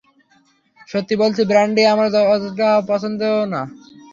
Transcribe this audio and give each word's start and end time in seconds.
সত্যি 0.89 1.15
বলতে 1.21 1.41
ব্র্যান্ডি 1.45 1.83
আমার 1.93 2.07
অতটা 2.33 2.69
পছন্দও 2.89 3.39
না। 3.53 3.61